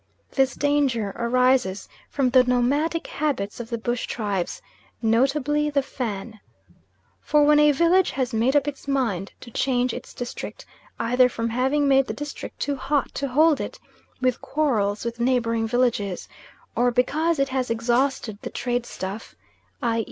This 0.31 0.55
danger 0.55 1.13
arises 1.15 1.87
from 2.09 2.31
the 2.31 2.43
nomadic 2.43 3.05
habits 3.05 3.59
of 3.59 3.69
the 3.69 3.77
bush 3.77 4.07
tribes, 4.07 4.59
notably 4.99 5.69
the 5.69 5.83
Fan. 5.83 6.39
For 7.21 7.43
when 7.43 7.59
a 7.59 7.71
village 7.71 8.09
has 8.09 8.33
made 8.33 8.55
up 8.55 8.67
its 8.67 8.87
mind 8.87 9.31
to 9.41 9.51
change 9.51 9.93
its 9.93 10.15
district, 10.15 10.65
either 10.99 11.29
from 11.29 11.49
having 11.49 11.87
made 11.87 12.07
the 12.07 12.15
district 12.15 12.59
too 12.59 12.77
hot 12.77 13.13
to 13.13 13.27
hold 13.27 13.61
it, 13.61 13.79
with 14.19 14.41
quarrels 14.41 15.05
with 15.05 15.19
neighbouring 15.19 15.67
villages; 15.67 16.27
or 16.75 16.89
because 16.89 17.37
it 17.37 17.49
has 17.49 17.69
exhausted 17.69 18.39
the 18.41 18.49
trade 18.49 18.87
stuff, 18.87 19.35
i. 19.83 19.99